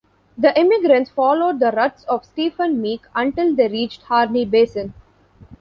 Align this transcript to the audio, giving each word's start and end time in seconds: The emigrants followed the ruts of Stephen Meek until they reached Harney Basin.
The 0.35 0.57
emigrants 0.57 1.11
followed 1.11 1.59
the 1.59 1.71
ruts 1.71 2.05
of 2.05 2.25
Stephen 2.25 2.81
Meek 2.81 3.01
until 3.13 3.53
they 3.55 3.67
reached 3.67 4.01
Harney 4.01 4.45
Basin. 4.45 4.95